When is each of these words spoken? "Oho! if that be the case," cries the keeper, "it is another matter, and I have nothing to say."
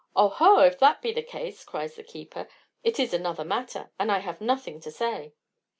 "Oho! 0.15 0.57
if 0.61 0.79
that 0.79 1.03
be 1.03 1.11
the 1.13 1.21
case," 1.21 1.63
cries 1.63 1.93
the 1.95 2.01
keeper, 2.03 2.47
"it 2.83 2.99
is 2.99 3.13
another 3.13 3.45
matter, 3.45 3.91
and 3.99 4.11
I 4.11 4.17
have 4.17 4.41
nothing 4.41 4.79
to 4.81 4.89
say." 4.89 5.35